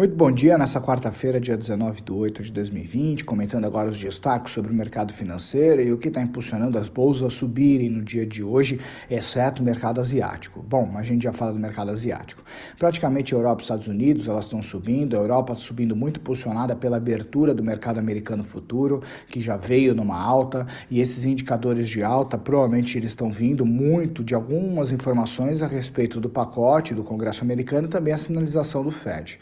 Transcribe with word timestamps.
Muito 0.00 0.16
bom 0.16 0.32
dia 0.32 0.56
nessa 0.56 0.80
quarta-feira, 0.80 1.38
dia 1.38 1.58
19 1.58 2.00
de 2.00 2.10
8 2.10 2.42
de 2.44 2.52
2020, 2.52 3.22
comentando 3.22 3.66
agora 3.66 3.90
os 3.90 4.00
destaques 4.00 4.50
sobre 4.50 4.72
o 4.72 4.74
mercado 4.74 5.12
financeiro 5.12 5.82
e 5.82 5.92
o 5.92 5.98
que 5.98 6.08
está 6.08 6.22
impulsionando 6.22 6.78
as 6.78 6.88
bolsas 6.88 7.26
a 7.26 7.28
subirem 7.28 7.90
no 7.90 8.02
dia 8.02 8.24
de 8.24 8.42
hoje, 8.42 8.80
exceto 9.10 9.60
o 9.60 9.62
mercado 9.62 10.00
asiático. 10.00 10.62
Bom, 10.62 10.92
a 10.96 11.02
gente 11.02 11.24
já 11.24 11.34
fala 11.34 11.52
do 11.52 11.58
mercado 11.58 11.90
asiático. 11.90 12.42
Praticamente 12.78 13.34
Europa 13.34 13.56
e 13.56 13.60
os 13.60 13.64
Estados 13.64 13.88
Unidos 13.88 14.26
elas 14.26 14.46
estão 14.46 14.62
subindo, 14.62 15.18
a 15.18 15.20
Europa 15.20 15.54
subindo 15.54 15.94
muito 15.94 16.18
impulsionada 16.18 16.74
pela 16.74 16.96
abertura 16.96 17.52
do 17.52 17.62
mercado 17.62 17.98
americano 17.98 18.42
futuro, 18.42 19.02
que 19.28 19.42
já 19.42 19.58
veio 19.58 19.94
numa 19.94 20.18
alta, 20.18 20.66
e 20.90 20.98
esses 20.98 21.26
indicadores 21.26 21.90
de 21.90 22.02
alta 22.02 22.38
provavelmente 22.38 22.96
eles 22.96 23.10
estão 23.10 23.30
vindo 23.30 23.66
muito 23.66 24.24
de 24.24 24.34
algumas 24.34 24.92
informações 24.92 25.60
a 25.60 25.66
respeito 25.66 26.18
do 26.18 26.30
pacote 26.30 26.94
do 26.94 27.04
Congresso 27.04 27.44
americano 27.44 27.86
e 27.86 27.90
também 27.90 28.14
a 28.14 28.18
sinalização 28.18 28.82
do 28.82 28.90
Fed 28.90 29.38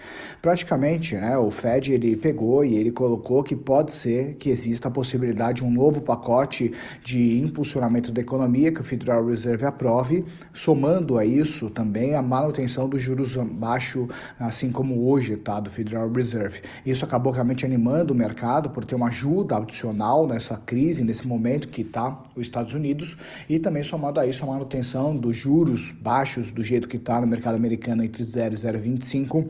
praticamente, 0.48 1.14
né, 1.14 1.36
o 1.36 1.50
Fed 1.50 1.92
ele 1.92 2.16
pegou 2.16 2.64
e 2.64 2.74
ele 2.74 2.90
colocou 2.90 3.42
que 3.42 3.54
pode 3.54 3.92
ser 3.92 4.32
que 4.36 4.48
exista 4.48 4.88
a 4.88 4.90
possibilidade 4.90 5.60
de 5.60 5.64
um 5.66 5.70
novo 5.70 6.00
pacote 6.00 6.72
de 7.04 7.38
impulsionamento 7.38 8.10
da 8.10 8.22
economia 8.22 8.72
que 8.72 8.80
o 8.80 8.82
Federal 8.82 9.26
Reserve 9.26 9.66
aprove, 9.66 10.24
somando 10.54 11.18
a 11.18 11.24
isso 11.26 11.68
também 11.68 12.14
a 12.14 12.22
manutenção 12.22 12.88
dos 12.88 13.02
juros 13.02 13.36
baixo, 13.36 14.08
assim 14.40 14.72
como 14.72 15.06
hoje 15.06 15.34
está 15.34 15.60
do 15.60 15.68
Federal 15.68 16.10
Reserve. 16.10 16.62
Isso 16.86 17.04
acabou 17.04 17.30
realmente 17.30 17.66
animando 17.66 18.14
o 18.14 18.16
mercado 18.16 18.70
por 18.70 18.86
ter 18.86 18.94
uma 18.94 19.08
ajuda 19.08 19.58
adicional 19.58 20.26
nessa 20.26 20.56
crise, 20.56 21.04
nesse 21.04 21.28
momento 21.28 21.68
que 21.68 21.82
está 21.82 22.22
os 22.34 22.40
Estados 22.40 22.72
Unidos, 22.72 23.18
e 23.50 23.58
também 23.58 23.82
somado 23.82 24.18
a 24.18 24.26
isso 24.26 24.42
a 24.44 24.46
manutenção 24.46 25.14
dos 25.14 25.36
juros 25.36 25.92
baixos 25.92 26.50
do 26.50 26.64
jeito 26.64 26.88
que 26.88 26.96
está 26.96 27.20
no 27.20 27.26
mercado 27.26 27.56
americano 27.56 28.02
entre 28.02 28.24
0 28.24 28.54
e 28.54 28.56
0,25 28.56 29.46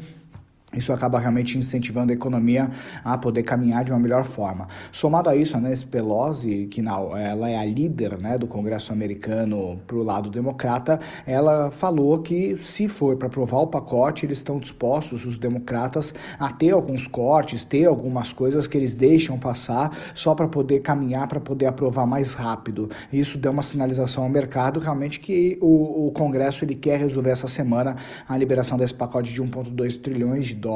isso 0.79 0.93
acaba 0.93 1.19
realmente 1.19 1.59
incentivando 1.59 2.13
a 2.13 2.15
economia 2.15 2.71
a 3.05 3.19
poder 3.19 3.43
caminhar 3.43 3.85
de 3.85 3.91
uma 3.91 3.99
melhor 3.99 4.25
forma. 4.25 4.69
Somado 4.93 5.29
a 5.29 5.37
isso, 5.37 5.57
a 5.57 5.61
Nancy 5.61 5.85
Pelosi, 5.85 6.67
que 6.67 6.81
ela 6.81 7.51
é 7.51 7.59
a 7.59 7.65
líder 7.65 8.19
né, 8.19 8.39
do 8.39 8.47
Congresso 8.47 8.93
americano 8.93 9.81
para 9.87 9.97
o 9.97 10.03
lado 10.03 10.31
democrata, 10.31 11.01
ela 11.27 11.71
falou 11.71 12.21
que 12.21 12.57
se 12.57 12.89
for 12.89 13.17
para 13.17 13.27
aprovar 13.27 13.59
o 13.59 13.67
pacote, 13.67 14.25
eles 14.25 14.39
estão 14.39 14.59
dispostos, 14.59 15.25
os 15.27 15.37
democratas, 15.37 16.15
a 16.39 16.53
ter 16.53 16.71
alguns 16.71 17.07
cortes, 17.07 17.65
ter 17.65 17.87
algumas 17.87 18.33
coisas 18.33 18.67
que 18.67 18.79
eles 18.79 18.95
deixam 18.95 19.39
passar 19.39 19.97
só 20.15 20.35
para 20.35 20.47
poder 20.47 20.81
caminhar, 20.81 21.27
para 21.27 21.41
poder 21.41 21.67
aprovar 21.67 22.07
mais 22.07 22.35
rápido. 22.35 22.89
Isso 23.13 23.37
deu 23.37 23.51
uma 23.51 23.63
sinalização 23.63 24.23
ao 24.23 24.31
mercado 24.31 24.79
realmente 24.81 25.19
que 25.19 25.59
o, 25.61 26.07
o 26.07 26.13
Congresso 26.13 26.65
ele 26.65 26.75
quer 26.75 26.99
resolver 27.01 27.31
essa 27.31 27.49
semana 27.49 27.97
a 28.29 28.37
liberação 28.37 28.79
desse 28.79 28.95
pacote 28.95 29.33
de 29.33 29.43
1,2 29.43 30.01
trilhões 30.01 30.47
de 30.47 30.55
dólares 30.55 30.68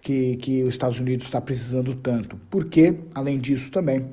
que, 0.00 0.36
que 0.36 0.62
os 0.62 0.70
Estados 0.70 0.98
Unidos 0.98 1.26
está 1.26 1.40
precisando 1.40 1.94
tanto. 1.94 2.36
Porque, 2.50 3.00
além 3.14 3.38
disso, 3.38 3.70
também 3.70 4.06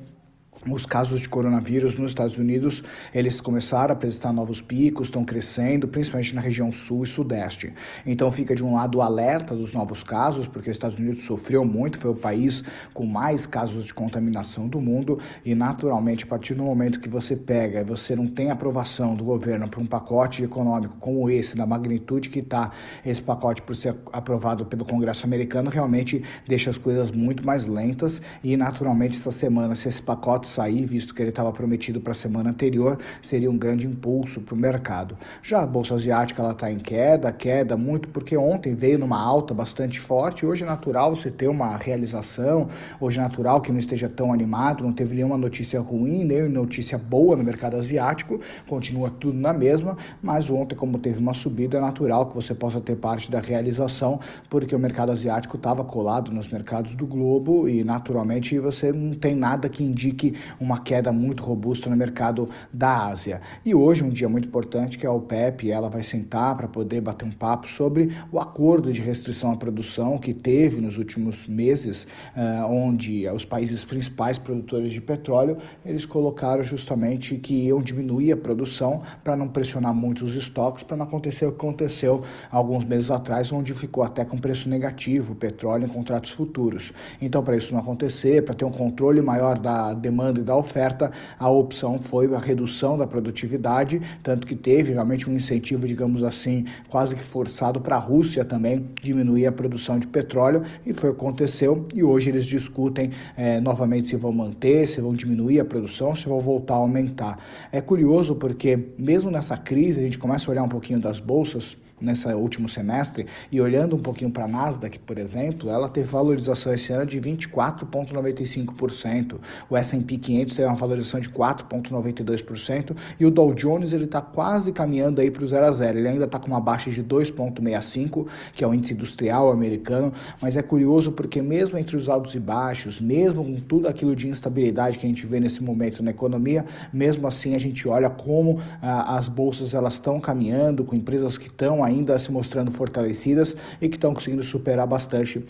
os 0.66 0.84
casos 0.84 1.20
de 1.20 1.28
coronavírus 1.28 1.96
nos 1.96 2.10
Estados 2.10 2.36
Unidos, 2.36 2.82
eles 3.14 3.40
começaram 3.40 3.90
a 3.90 3.96
apresentar 3.96 4.32
novos 4.32 4.60
picos, 4.60 5.08
estão 5.08 5.24
crescendo, 5.24 5.86
principalmente 5.86 6.34
na 6.34 6.40
região 6.40 6.72
sul 6.72 7.04
e 7.04 7.06
sudeste. 7.06 7.72
Então 8.04 8.30
fica 8.30 8.54
de 8.54 8.64
um 8.64 8.74
lado 8.74 8.98
o 8.98 9.02
alerta 9.02 9.54
dos 9.54 9.72
novos 9.72 10.02
casos, 10.02 10.46
porque 10.46 10.70
os 10.70 10.76
Estados 10.76 10.98
Unidos 10.98 11.24
sofreu 11.24 11.64
muito, 11.64 11.98
foi 11.98 12.10
o 12.10 12.14
país 12.14 12.64
com 12.92 13.06
mais 13.06 13.46
casos 13.46 13.84
de 13.84 13.94
contaminação 13.94 14.66
do 14.66 14.80
mundo 14.80 15.18
e 15.44 15.54
naturalmente 15.54 16.24
a 16.24 16.26
partir 16.26 16.54
do 16.54 16.62
momento 16.62 17.00
que 17.00 17.08
você 17.08 17.36
pega 17.36 17.80
e 17.80 17.84
você 17.84 18.16
não 18.16 18.26
tem 18.26 18.50
aprovação 18.50 19.14
do 19.14 19.24
governo 19.24 19.68
para 19.68 19.80
um 19.80 19.86
pacote 19.86 20.42
econômico 20.42 20.96
como 20.98 21.30
esse, 21.30 21.56
da 21.56 21.66
magnitude 21.66 22.28
que 22.28 22.40
está 22.40 22.72
esse 23.04 23.22
pacote 23.22 23.62
por 23.62 23.76
ser 23.76 23.96
aprovado 24.12 24.66
pelo 24.66 24.84
Congresso 24.84 25.24
americano, 25.24 25.70
realmente 25.70 26.22
deixa 26.46 26.70
as 26.70 26.76
coisas 26.76 27.10
muito 27.10 27.44
mais 27.46 27.66
lentas 27.66 28.20
e 28.42 28.56
naturalmente 28.56 29.16
essa 29.16 29.30
semana 29.30 29.74
se 29.74 29.88
esse 29.88 30.02
pacote 30.02 30.47
sair, 30.48 30.84
visto 30.86 31.14
que 31.14 31.22
ele 31.22 31.30
estava 31.30 31.52
prometido 31.52 32.00
para 32.00 32.12
a 32.12 32.14
semana 32.14 32.50
anterior, 32.50 32.98
seria 33.22 33.50
um 33.50 33.56
grande 33.56 33.86
impulso 33.86 34.40
para 34.40 34.54
o 34.54 34.58
mercado. 34.58 35.16
Já 35.42 35.62
a 35.62 35.66
Bolsa 35.66 35.94
Asiática 35.94 36.50
está 36.50 36.70
em 36.70 36.78
queda, 36.78 37.30
queda 37.30 37.76
muito 37.76 38.08
porque 38.08 38.36
ontem 38.36 38.74
veio 38.74 38.98
numa 38.98 39.20
alta 39.20 39.54
bastante 39.54 40.00
forte, 40.00 40.44
hoje 40.46 40.64
é 40.64 40.66
natural 40.66 41.14
você 41.14 41.30
ter 41.30 41.48
uma 41.48 41.76
realização, 41.76 42.68
hoje 43.00 43.18
é 43.18 43.22
natural 43.22 43.60
que 43.60 43.70
não 43.70 43.78
esteja 43.78 44.08
tão 44.08 44.32
animado, 44.32 44.82
não 44.84 44.92
teve 44.92 45.14
nenhuma 45.14 45.36
notícia 45.36 45.80
ruim, 45.80 46.24
nem 46.24 46.48
notícia 46.48 46.98
boa 46.98 47.36
no 47.36 47.44
mercado 47.44 47.76
asiático, 47.76 48.40
continua 48.66 49.10
tudo 49.10 49.38
na 49.38 49.52
mesma, 49.52 49.96
mas 50.22 50.50
ontem, 50.50 50.74
como 50.74 50.98
teve 50.98 51.18
uma 51.18 51.34
subida, 51.34 51.78
é 51.78 51.80
natural 51.80 52.26
que 52.26 52.34
você 52.34 52.54
possa 52.54 52.80
ter 52.80 52.96
parte 52.96 53.30
da 53.30 53.40
realização, 53.40 54.20
porque 54.48 54.74
o 54.74 54.78
mercado 54.78 55.12
asiático 55.12 55.56
estava 55.56 55.84
colado 55.84 56.32
nos 56.32 56.48
mercados 56.48 56.94
do 56.94 57.06
globo 57.06 57.68
e 57.68 57.84
naturalmente 57.84 58.58
você 58.58 58.92
não 58.92 59.14
tem 59.14 59.34
nada 59.34 59.68
que 59.68 59.84
indique 59.84 60.34
uma 60.60 60.80
queda 60.80 61.12
muito 61.12 61.42
robusta 61.42 61.88
no 61.88 61.96
mercado 61.96 62.48
da 62.72 63.06
Ásia. 63.06 63.40
E 63.64 63.74
hoje, 63.74 64.04
um 64.04 64.10
dia 64.10 64.28
muito 64.28 64.48
importante, 64.48 64.98
que 64.98 65.06
é 65.06 65.08
a 65.08 65.12
OPEP, 65.12 65.70
ela 65.70 65.88
vai 65.88 66.02
sentar 66.02 66.56
para 66.56 66.68
poder 66.68 67.00
bater 67.00 67.24
um 67.24 67.30
papo 67.30 67.68
sobre 67.68 68.12
o 68.30 68.38
acordo 68.38 68.92
de 68.92 69.00
restrição 69.00 69.52
à 69.52 69.56
produção 69.56 70.18
que 70.18 70.34
teve 70.34 70.80
nos 70.80 70.98
últimos 70.98 71.46
meses, 71.46 72.06
uh, 72.36 72.66
onde 72.70 73.28
os 73.28 73.44
países 73.44 73.84
principais 73.84 74.38
produtores 74.38 74.92
de 74.92 75.00
petróleo, 75.00 75.58
eles 75.84 76.04
colocaram 76.04 76.62
justamente 76.62 77.36
que 77.36 77.54
iam 77.66 77.80
diminuir 77.80 78.32
a 78.32 78.36
produção 78.36 79.02
para 79.22 79.36
não 79.36 79.48
pressionar 79.48 79.94
muito 79.94 80.24
os 80.24 80.34
estoques, 80.34 80.82
para 80.82 80.96
não 80.96 81.04
acontecer 81.04 81.46
o 81.46 81.52
que 81.52 81.58
aconteceu 81.58 82.22
alguns 82.50 82.84
meses 82.84 83.10
atrás, 83.10 83.52
onde 83.52 83.72
ficou 83.74 84.02
até 84.02 84.24
com 84.24 84.36
preço 84.38 84.68
negativo 84.68 85.32
o 85.32 85.36
petróleo 85.36 85.86
em 85.86 85.88
contratos 85.88 86.30
futuros. 86.30 86.92
Então, 87.20 87.42
para 87.42 87.56
isso 87.56 87.72
não 87.72 87.80
acontecer, 87.80 88.44
para 88.44 88.54
ter 88.54 88.64
um 88.64 88.70
controle 88.70 89.20
maior 89.20 89.58
da 89.58 89.92
demanda 89.94 90.27
demanda 90.28 90.40
e 90.40 90.42
da 90.42 90.56
oferta, 90.56 91.10
a 91.38 91.48
opção 91.48 91.98
foi 91.98 92.32
a 92.34 92.38
redução 92.38 92.96
da 92.96 93.06
produtividade, 93.06 94.00
tanto 94.22 94.46
que 94.46 94.54
teve 94.54 94.92
realmente 94.92 95.28
um 95.28 95.34
incentivo, 95.34 95.86
digamos 95.86 96.22
assim, 96.22 96.66
quase 96.88 97.14
que 97.14 97.22
forçado 97.22 97.80
para 97.80 97.96
a 97.96 97.98
Rússia 97.98 98.44
também 98.44 98.86
diminuir 99.02 99.46
a 99.46 99.52
produção 99.52 99.98
de 99.98 100.06
petróleo, 100.06 100.62
e 100.84 100.92
foi 100.92 101.10
o 101.10 101.14
que 101.14 101.20
aconteceu. 101.20 101.86
E 101.94 102.02
hoje 102.02 102.30
eles 102.30 102.44
discutem 102.44 103.10
é, 103.36 103.60
novamente 103.60 104.08
se 104.08 104.16
vão 104.16 104.32
manter, 104.32 104.86
se 104.86 105.00
vão 105.00 105.14
diminuir 105.14 105.60
a 105.60 105.64
produção, 105.64 106.14
se 106.14 106.26
vão 106.26 106.40
voltar 106.40 106.74
a 106.74 106.78
aumentar. 106.78 107.38
É 107.72 107.80
curioso 107.80 108.34
porque, 108.34 108.78
mesmo 108.98 109.30
nessa 109.30 109.56
crise, 109.56 110.00
a 110.00 110.02
gente 110.02 110.18
começa 110.18 110.48
a 110.48 110.50
olhar 110.50 110.62
um 110.62 110.68
pouquinho 110.68 111.00
das 111.00 111.20
bolsas 111.20 111.76
nesse 112.00 112.28
último 112.28 112.68
semestre, 112.68 113.26
e 113.50 113.60
olhando 113.60 113.96
um 113.96 113.98
pouquinho 113.98 114.30
para 114.30 114.44
a 114.44 114.48
Nasdaq, 114.48 115.00
por 115.00 115.18
exemplo, 115.18 115.68
ela 115.70 115.88
teve 115.88 116.06
valorização 116.06 116.72
esse 116.72 116.92
ano 116.92 117.06
de 117.06 117.20
24,95%, 117.20 119.38
o 119.68 119.76
S&P 119.76 120.18
500 120.18 120.56
teve 120.56 120.68
uma 120.68 120.76
valorização 120.76 121.18
de 121.20 121.28
4,92%, 121.28 122.96
e 123.18 123.26
o 123.26 123.30
Dow 123.30 123.54
Jones 123.54 123.92
ele 123.92 124.04
está 124.04 124.20
quase 124.20 124.72
caminhando 124.72 125.20
aí 125.20 125.30
para 125.30 125.44
o 125.44 125.48
zero 125.48 125.66
a 125.66 125.72
zero, 125.72 125.98
ele 125.98 126.08
ainda 126.08 126.24
está 126.24 126.38
com 126.38 126.48
uma 126.48 126.60
baixa 126.60 126.90
de 126.90 127.02
2,65%, 127.02 128.26
que 128.54 128.64
é 128.64 128.66
o 128.66 128.74
índice 128.74 128.94
industrial 128.94 129.50
americano, 129.50 130.12
mas 130.40 130.56
é 130.56 130.62
curioso 130.62 131.12
porque 131.12 131.42
mesmo 131.42 131.78
entre 131.78 131.96
os 131.96 132.08
altos 132.08 132.34
e 132.34 132.40
baixos, 132.40 133.00
mesmo 133.00 133.44
com 133.44 133.56
tudo 133.60 133.88
aquilo 133.88 134.14
de 134.14 134.28
instabilidade 134.28 134.98
que 134.98 135.06
a 135.06 135.08
gente 135.08 135.26
vê 135.26 135.40
nesse 135.40 135.62
momento 135.62 136.02
na 136.02 136.10
economia, 136.10 136.64
mesmo 136.92 137.26
assim 137.26 137.54
a 137.54 137.58
gente 137.58 137.88
olha 137.88 138.10
como 138.10 138.60
ah, 138.80 139.16
as 139.16 139.28
bolsas 139.28 139.74
elas 139.74 139.94
estão 139.94 140.20
caminhando, 140.20 140.84
com 140.84 140.94
empresas 140.94 141.38
que 141.38 141.46
estão 141.46 141.82
ainda 141.88 142.18
se 142.18 142.30
mostrando 142.30 142.70
fortalecidas 142.70 143.56
e 143.80 143.88
que 143.88 143.96
estão 143.96 144.14
conseguindo 144.14 144.42
superar 144.42 144.86
bastante 144.86 145.44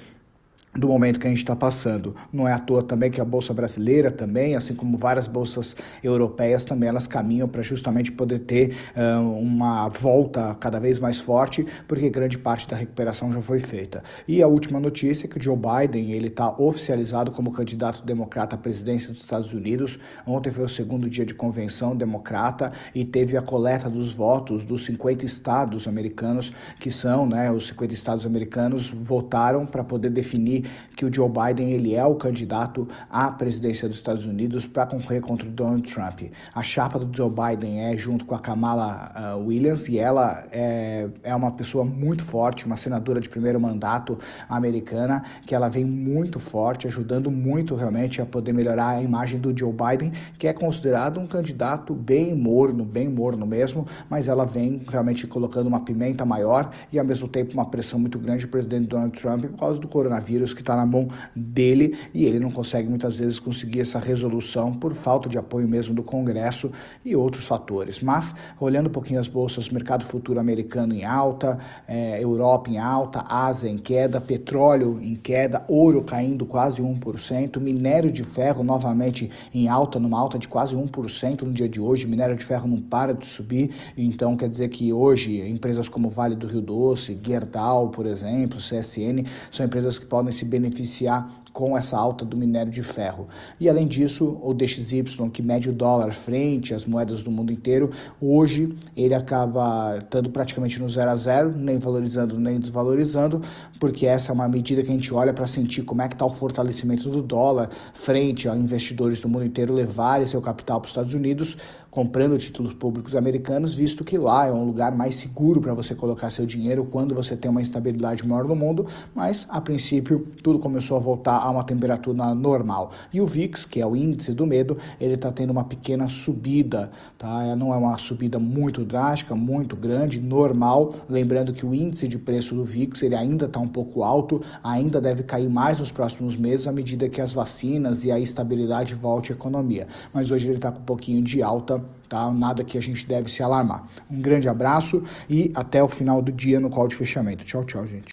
do 0.75 0.89
momento 0.89 1.19
que 1.19 1.27
a 1.27 1.31
gente 1.31 1.39
está 1.39 1.57
passando. 1.57 2.15
Não 2.33 2.47
é 2.47 2.53
à 2.53 2.59
toa 2.59 2.83
também 2.83 3.11
que 3.11 3.21
a 3.21 3.25
bolsa 3.25 3.55
brasileira 3.55 4.11
também, 4.11 4.55
assim 4.55 4.75
como 4.75 4.97
várias 4.97 5.27
bolsas 5.27 5.75
europeias 6.03 6.65
também, 6.65 6.89
elas 6.89 7.07
caminham 7.07 7.49
para 7.49 7.63
justamente 7.63 8.13
poder 8.13 8.41
ter 8.41 8.77
uh, 8.97 9.21
uma 9.39 9.89
volta 9.89 10.55
cada 10.61 10.79
vez 10.79 10.99
mais 10.99 11.21
forte, 11.21 11.67
porque 11.87 12.09
grande 12.11 12.39
parte 12.39 12.69
da 12.69 12.77
recuperação 12.77 13.33
já 13.33 13.41
foi 13.41 13.61
feita. 13.61 14.03
E 14.27 14.43
a 14.43 14.47
última 14.49 14.79
notícia 14.79 15.27
é 15.27 15.29
que 15.29 15.39
o 15.39 15.43
Joe 15.43 15.57
Biden 15.57 16.13
ele 16.13 16.29
está 16.29 16.51
oficializado 16.59 17.31
como 17.31 17.53
candidato 17.53 18.05
democrata 18.05 18.55
à 18.55 18.59
presidência 18.59 19.13
dos 19.13 19.23
Estados 19.23 19.53
Unidos. 19.53 19.99
Ontem 20.27 20.53
foi 20.53 20.65
o 20.65 20.69
segundo 20.69 21.09
dia 21.09 21.25
de 21.25 21.35
convenção 21.35 21.97
democrata 21.97 22.73
e 22.95 23.05
teve 23.05 23.37
a 23.37 23.43
coleta 23.43 23.89
dos 23.89 24.13
votos 24.13 24.65
dos 24.65 24.85
50 24.85 25.25
estados 25.25 25.89
americanos 25.89 26.53
que 26.79 26.91
são, 26.91 27.27
né, 27.27 27.51
os 27.51 27.69
50 27.69 27.95
estados 27.95 28.27
americanos 28.27 28.91
votaram 28.91 29.67
para 29.67 29.83
poder 29.83 30.11
definir 30.11 30.58
que 30.97 31.05
o 31.05 31.13
Joe 31.13 31.29
Biden 31.29 31.71
ele 31.71 31.95
é 31.95 32.05
o 32.05 32.15
candidato 32.15 32.89
à 33.11 33.31
presidência 33.31 33.89
dos 33.89 33.97
Estados 33.97 34.27
Unidos 34.27 34.67
para 34.67 34.87
concorrer 34.87 35.21
contra 35.21 35.47
o 35.47 35.51
Donald 35.51 35.83
Trump. 35.93 36.23
A 36.55 36.63
chapa 36.63 36.99
do 36.99 37.17
Joe 37.17 37.31
Biden 37.31 37.81
é 37.81 37.97
junto 37.97 38.25
com 38.25 38.35
a 38.35 38.39
Kamala 38.39 39.37
uh, 39.37 39.47
Williams 39.47 39.89
e 39.89 39.99
ela 39.99 40.47
é, 40.51 41.09
é 41.23 41.35
uma 41.35 41.53
pessoa 41.53 41.85
muito 41.85 42.23
forte, 42.23 42.67
uma 42.67 42.77
senadora 42.77 43.21
de 43.21 43.29
primeiro 43.29 43.61
mandato 43.61 44.19
americana, 44.49 45.23
que 45.47 45.55
ela 45.55 45.69
vem 45.69 45.85
muito 45.85 46.39
forte, 46.39 46.87
ajudando 46.87 47.31
muito 47.31 47.75
realmente 47.75 48.21
a 48.21 48.27
poder 48.27 48.53
melhorar 48.53 48.97
a 48.97 49.03
imagem 49.03 49.39
do 49.39 49.57
Joe 49.57 49.73
Biden, 49.73 50.13
que 50.39 50.47
é 50.47 50.53
considerado 50.53 51.21
um 51.21 51.27
candidato 51.27 51.95
bem 51.95 52.35
morno, 52.35 52.85
bem 52.85 53.09
morno 53.09 53.47
mesmo, 53.47 53.87
mas 54.09 54.29
ela 54.29 54.45
vem 54.45 54.83
realmente 54.89 55.27
colocando 55.27 55.67
uma 55.67 55.81
pimenta 55.81 56.25
maior 56.25 56.71
e 56.93 56.99
ao 56.99 57.05
mesmo 57.05 57.29
tempo 57.29 57.55
uma 57.55 57.67
pressão 57.67 57.99
muito 57.99 58.19
grande 58.19 58.47
do 58.47 58.51
presidente 58.51 58.87
Donald 58.89 59.19
Trump 59.19 59.45
por 59.47 59.59
causa 59.59 59.79
do 59.79 59.89
coronavírus 59.89 60.48
que 60.53 60.61
está 60.61 60.77
na 60.77 60.87
mão 60.87 61.09
dele 61.35 61.97
e 62.13 62.25
ele 62.25 62.39
não 62.39 62.51
consegue 62.51 62.89
muitas 62.89 63.19
vezes 63.19 63.39
conseguir 63.39 63.81
essa 63.81 63.99
resolução 63.99 64.73
por 64.73 64.95
falta 64.95 65.29
de 65.29 65.39
apoio 65.39 65.69
mesmo 65.69 65.95
do 65.95 66.03
Congresso 66.03 66.71
e 67.05 67.15
outros 67.15 67.47
fatores. 67.47 68.01
Mas 68.01 68.35
olhando 68.61 68.89
um 68.89 68.93
pouquinho 68.93 69.21
as 69.21 69.29
bolsas, 69.29 69.69
mercado 69.71 70.05
futuro 70.05 70.41
americano 70.41 70.95
em 70.95 71.05
alta, 71.05 71.59
é, 71.87 72.23
Europa 72.23 72.71
em 72.71 72.79
alta, 72.79 73.25
Ásia 73.29 73.69
em 73.69 73.79
queda, 73.79 74.21
petróleo 74.21 74.99
em 75.01 75.15
queda, 75.15 75.65
ouro 75.69 76.03
caindo 76.03 76.45
quase 76.47 76.83
1%, 76.83 77.59
minério 77.61 78.11
de 78.11 78.25
ferro 78.25 78.63
novamente 78.63 79.31
em 79.55 79.69
alta, 79.69 79.99
numa 79.99 80.19
alta 80.19 80.39
de 80.39 80.49
quase 80.49 80.75
1% 80.75 81.43
no 81.43 81.53
dia 81.53 81.69
de 81.69 81.81
hoje, 81.81 82.07
minério 82.07 82.37
de 82.37 82.45
ferro 82.45 82.69
não 82.69 82.81
para 82.81 83.13
de 83.15 83.27
subir, 83.27 83.71
então 83.97 84.37
quer 84.37 84.49
dizer 84.49 84.69
que 84.69 84.93
hoje 84.93 85.41
empresas 85.49 85.89
como 85.89 86.09
Vale 86.09 86.35
do 86.35 86.47
Rio 86.47 86.61
Doce, 86.61 87.19
Gerdau, 87.23 87.89
por 87.89 88.07
exemplo, 88.07 88.59
CSN, 88.59 89.25
são 89.51 89.65
empresas 89.67 89.99
que 89.99 90.07
podem 90.07 90.33
se 90.39 90.45
beneficiar 90.45 91.27
com 91.59 91.77
essa 91.77 91.99
alta 91.99 92.25
do 92.25 92.37
minério 92.37 92.71
de 92.71 92.85
ferro. 92.85 93.27
E 93.59 93.69
além 93.69 93.85
disso, 93.85 94.39
o 94.41 94.55
DXY, 94.55 95.03
que 95.33 95.43
mede 95.43 95.69
o 95.69 95.73
dólar 95.73 96.13
frente 96.13 96.73
às 96.73 96.87
moedas 96.87 97.21
do 97.25 97.33
mundo 97.33 97.53
inteiro, 97.53 97.91
hoje 98.21 98.77
ele 98.97 99.13
acaba 99.13 99.99
estando 99.99 100.31
praticamente 100.31 100.79
no 100.79 100.89
zero 100.89 101.11
a 101.11 101.17
zero, 101.17 101.51
nem 101.51 101.77
valorizando 101.77 102.39
nem 102.39 102.61
desvalorizando, 102.61 103.43
porque 103.81 104.07
essa 104.07 104.31
é 104.31 104.33
uma 104.33 104.47
medida 104.47 104.85
que 104.85 104.89
a 104.89 104.93
gente 104.93 105.13
olha 105.13 105.35
para 105.35 105.49
sentir 105.49 105.83
como 105.83 106.01
é 106.01 106.07
que 106.07 106.15
está 106.15 106.25
o 106.25 106.31
fortalecimento 106.31 107.11
do 107.11 107.23
dólar 107.23 107.71
frente 107.93 108.49
a 108.49 108.55
investidores 108.55 109.19
do 109.19 109.29
mundo 109.29 109.45
inteiro 109.45 109.75
levarem 109.75 110.29
seu 110.29 110.41
capital 110.41 110.81
para 110.81 110.87
os 110.87 110.91
Estados 110.93 111.13
Unidos, 111.13 111.57
comprando 111.91 112.39
títulos 112.39 112.75
públicos 112.75 113.17
americanos, 113.17 113.75
visto 113.75 114.05
que 114.05 114.19
lá 114.19 114.47
é 114.47 114.53
um 114.53 114.65
lugar 114.65 114.95
mais 114.95 115.17
seguro 115.17 115.61
para 115.61 115.75
você 115.75 115.95
colocar 115.95 116.31
seu 116.31 116.47
dinheiro 116.47 116.85
quando 116.85 117.15
você 117.15 117.37
tem 117.37 117.51
uma 117.51 117.63
instabilidade 117.63 118.27
maior 118.27 118.45
no 118.45 118.55
mundo, 118.55 118.87
mas 119.15 119.47
a 119.49 119.61
princípio 119.61 120.29
tudo 120.43 120.59
começou 120.59 120.97
a 120.97 121.01
voltar 121.01 121.37
a 121.49 121.53
uma 121.53 121.65
temperatura 121.65 122.35
normal. 122.35 122.93
E 123.13 123.21
o 123.21 123.27
VIX, 123.27 123.65
que 123.65 123.81
é 123.81 123.87
o 123.87 123.97
índice 123.97 124.33
do 124.33 124.47
medo, 124.47 124.77
ele 125.01 125.15
está 125.15 125.31
tendo 125.33 125.51
uma 125.51 125.65
pequena 125.65 126.09
subida, 126.09 126.91
tá? 127.19 127.55
Não 127.57 127.73
é 127.73 127.77
uma 127.77 127.97
subida 127.99 128.39
muito 128.39 128.85
drástica, 128.85 129.35
muito 129.35 129.77
grande, 129.77 130.21
normal, 130.21 130.95
lembrando 131.09 131.53
que 131.53 131.65
o 131.65 131.75
índice 131.75 132.09
de 132.09 132.19
preço 132.19 132.55
do 132.55 132.65
VIX 132.65 133.03
ele 133.03 133.15
ainda 133.15 133.47
está 133.47 133.61
um 133.61 133.69
pouco 133.69 134.03
alto, 134.03 134.43
ainda 134.63 135.01
deve 135.01 135.23
cair 135.23 135.49
mais 135.49 135.79
nos 135.79 135.91
próximos 135.91 136.37
meses 136.37 136.67
à 136.67 136.73
medida 136.73 137.09
que 137.09 137.21
as 137.21 137.33
vacinas 137.33 138.05
e 138.05 138.11
a 138.11 138.19
estabilidade 138.19 138.95
volte 138.95 139.33
à 139.33 139.35
economia. 139.35 139.89
Mas 140.13 140.31
hoje 140.31 140.47
ele 140.47 140.57
está 140.57 140.71
com 140.71 140.81
um 140.81 140.85
pouquinho 140.85 141.23
de 141.23 141.43
alta 141.43 141.83
tá? 142.09 142.31
Nada 142.33 142.65
que 142.65 142.79
a 142.79 142.81
gente 142.81 143.07
deve 143.07 143.31
se 143.31 143.43
alarmar. 143.43 143.87
Um 144.11 144.21
grande 144.21 144.49
abraço 144.49 145.03
e 145.29 145.53
até 145.55 145.83
o 145.83 145.89
final 145.89 146.23
do 146.23 146.33
dia 146.33 146.59
no 146.59 146.71
call 146.71 146.89
de 146.89 146.97
fechamento. 146.97 147.45
Tchau, 147.45 147.65
tchau, 147.65 147.87
gente. 147.87 148.09